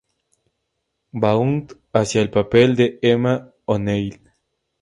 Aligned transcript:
Vaughn 1.13 1.67
hacía 1.93 2.23
el 2.23 2.31
papel 2.31 2.75
de 2.75 2.97
"Emma 3.03 3.51
O'Neil". 3.65 4.19